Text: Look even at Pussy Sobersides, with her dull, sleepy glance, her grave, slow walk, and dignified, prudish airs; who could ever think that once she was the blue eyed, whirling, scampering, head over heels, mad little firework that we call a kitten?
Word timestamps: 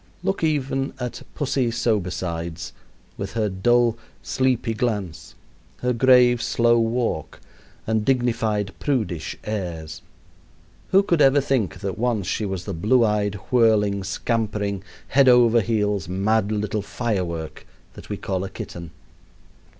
Look 0.23 0.43
even 0.43 0.93
at 0.99 1.21
Pussy 1.35 1.69
Sobersides, 1.69 2.73
with 3.17 3.33
her 3.33 3.49
dull, 3.49 3.99
sleepy 4.23 4.73
glance, 4.73 5.35
her 5.83 5.93
grave, 5.93 6.41
slow 6.41 6.79
walk, 6.79 7.39
and 7.85 8.03
dignified, 8.03 8.73
prudish 8.79 9.37
airs; 9.43 10.01
who 10.89 11.03
could 11.03 11.21
ever 11.21 11.39
think 11.39 11.81
that 11.81 11.99
once 11.99 12.25
she 12.25 12.47
was 12.47 12.65
the 12.65 12.73
blue 12.73 13.05
eyed, 13.05 13.35
whirling, 13.51 14.03
scampering, 14.03 14.83
head 15.09 15.29
over 15.29 15.61
heels, 15.61 16.07
mad 16.09 16.51
little 16.51 16.81
firework 16.81 17.67
that 17.93 18.09
we 18.09 18.17
call 18.17 18.43
a 18.43 18.49
kitten? 18.49 18.89